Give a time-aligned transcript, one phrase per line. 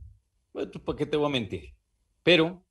[0.51, 1.73] ¿Para qué te voy a mentir?
[2.21, 2.65] Pero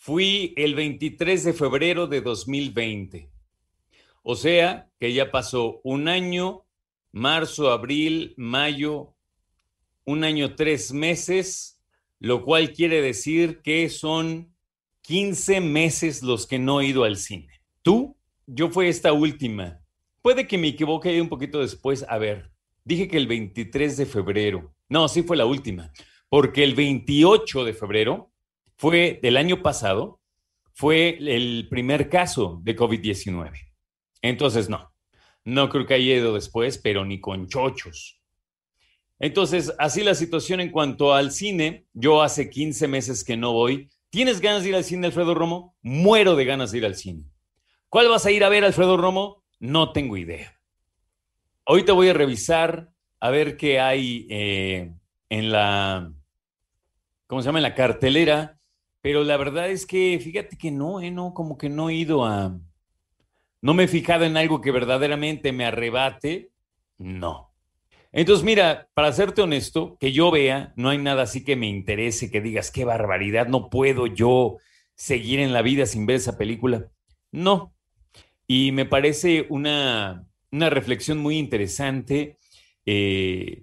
[0.00, 3.30] fui el 23 de febrero de 2020.
[4.22, 6.64] O sea que ya pasó un año,
[7.12, 9.14] marzo, abril, mayo,
[10.04, 11.80] un año, tres meses,
[12.18, 14.56] lo cual quiere decir que son
[15.02, 17.60] 15 meses los que no he ido al cine.
[17.82, 18.16] ¿Tú?
[18.46, 19.80] Yo fue esta última
[20.22, 22.04] Puede que me equivoque un poquito después.
[22.08, 22.50] A ver,
[22.84, 24.74] dije que el 23 de febrero.
[24.88, 25.92] No, sí fue la última.
[26.28, 28.29] Porque el 28 de febrero
[28.80, 30.22] fue del año pasado,
[30.72, 33.52] fue el primer caso de COVID-19.
[34.22, 34.90] Entonces, no,
[35.44, 38.22] no creo que haya ido después, pero ni con chochos.
[39.18, 41.88] Entonces, así la situación en cuanto al cine.
[41.92, 43.90] Yo hace 15 meses que no voy.
[44.08, 45.76] ¿Tienes ganas de ir al cine, Alfredo Romo?
[45.82, 47.24] Muero de ganas de ir al cine.
[47.90, 49.44] ¿Cuál vas a ir a ver, Alfredo Romo?
[49.58, 50.58] No tengo idea.
[51.66, 54.94] Te voy a revisar a ver qué hay eh,
[55.28, 56.14] en la,
[57.26, 57.58] ¿cómo se llama?
[57.58, 58.59] En la cartelera,
[59.02, 62.24] pero la verdad es que fíjate que no, eh, no, como que no he ido
[62.24, 62.58] a,
[63.62, 66.50] no me he fijado en algo que verdaderamente me arrebate,
[66.98, 67.50] no.
[68.12, 72.30] Entonces, mira, para serte honesto, que yo vea, no hay nada así que me interese,
[72.30, 74.56] que digas, qué barbaridad, no puedo yo
[74.94, 76.88] seguir en la vida sin ver esa película.
[77.30, 77.72] No,
[78.46, 82.36] y me parece una, reflexión muy interesante
[82.84, 83.62] eh,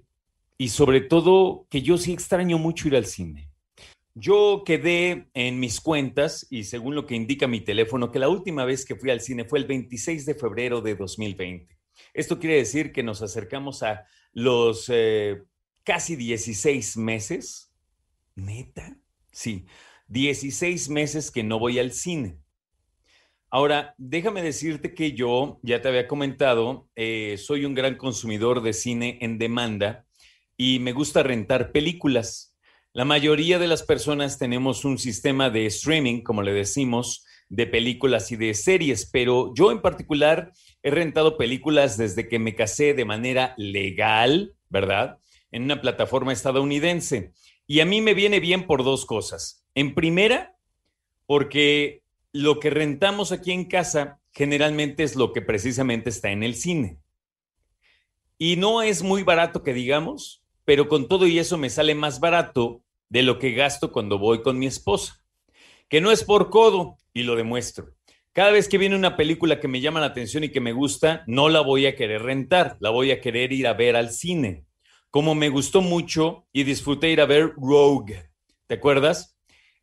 [0.57, 3.49] y sobre todo que yo sí extraño mucho ir al cine.
[4.19, 8.65] Yo quedé en mis cuentas y según lo que indica mi teléfono, que la última
[8.65, 11.77] vez que fui al cine fue el 26 de febrero de 2020.
[12.15, 15.43] Esto quiere decir que nos acercamos a los eh,
[15.83, 17.71] casi 16 meses.
[18.33, 18.97] ¿Neta?
[19.31, 19.67] Sí,
[20.07, 22.39] 16 meses que no voy al cine.
[23.51, 28.73] Ahora, déjame decirte que yo, ya te había comentado, eh, soy un gran consumidor de
[28.73, 30.07] cine en demanda
[30.57, 32.56] y me gusta rentar películas.
[32.97, 38.31] La mayoría de las personas tenemos un sistema de streaming, como le decimos, de películas
[38.31, 43.05] y de series, pero yo en particular he rentado películas desde que me casé de
[43.05, 45.19] manera legal, ¿verdad?
[45.51, 47.33] En una plataforma estadounidense.
[47.67, 49.63] Y a mí me viene bien por dos cosas.
[49.75, 50.57] En primera,
[51.27, 56.55] porque lo que rentamos aquí en casa generalmente es lo que precisamente está en el
[56.55, 56.97] cine.
[58.39, 62.19] Y no es muy barato que digamos, pero con todo y eso me sale más
[62.19, 65.21] barato de lo que gasto cuando voy con mi esposa.
[65.89, 67.93] Que no es por codo, y lo demuestro.
[68.33, 71.23] Cada vez que viene una película que me llama la atención y que me gusta,
[71.25, 74.65] no la voy a querer rentar, la voy a querer ir a ver al cine.
[75.09, 78.29] Como me gustó mucho y disfruté ir a ver Rogue.
[78.67, 79.37] ¿Te acuerdas?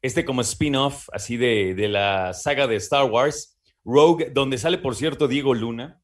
[0.05, 5.29] este como spin-off así de, la saga de Star Wars, Rogue, donde sale, por cierto,
[5.29, 6.03] Diego Luna,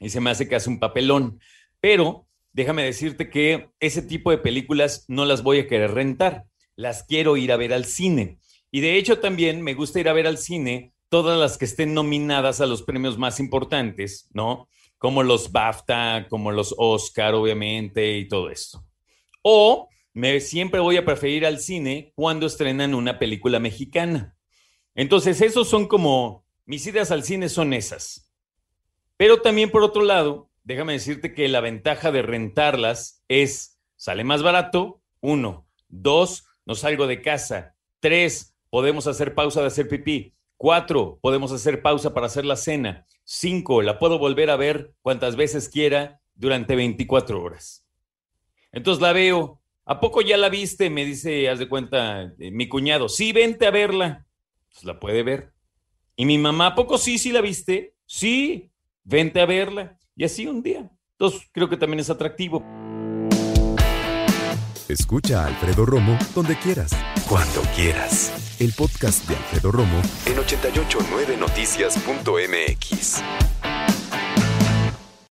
[0.00, 1.38] y se me hace que hace un papelón.
[1.78, 2.26] Pero
[2.58, 7.36] déjame decirte que ese tipo de películas no las voy a querer rentar, las quiero
[7.36, 8.40] ir a ver al cine.
[8.72, 11.94] Y de hecho también me gusta ir a ver al cine todas las que estén
[11.94, 14.68] nominadas a los premios más importantes, ¿no?
[14.98, 18.84] Como los BAFTA, como los Oscar, obviamente, y todo esto.
[19.42, 24.36] O me siempre voy a preferir al cine cuando estrenan una película mexicana.
[24.96, 28.32] Entonces, esos son como, mis ideas al cine son esas.
[29.16, 34.42] Pero también por otro lado, déjame decirte que la ventaja de rentarlas es, sale más
[34.42, 41.18] barato, uno, dos, no salgo de casa, tres, podemos hacer pausa de hacer pipí, cuatro,
[41.22, 45.70] podemos hacer pausa para hacer la cena, cinco, la puedo volver a ver cuantas veces
[45.70, 47.86] quiera durante 24 horas.
[48.70, 50.90] Entonces la veo, ¿A poco ya la viste?
[50.90, 53.08] Me dice, haz de cuenta, eh, mi cuñado.
[53.08, 54.26] Sí, vente a verla.
[54.70, 55.54] Pues la puede ver.
[56.14, 57.94] Y mi mamá, ¿a poco sí, sí la viste?
[58.04, 58.70] Sí,
[59.04, 59.97] vente a verla.
[60.18, 60.90] Y así un día.
[61.12, 62.64] Entonces, creo que también es atractivo.
[64.88, 66.90] Escucha a Alfredo Romo donde quieras.
[67.28, 68.56] Cuando quieras.
[68.58, 73.22] El podcast de Alfredo Romo en 889noticias.mx.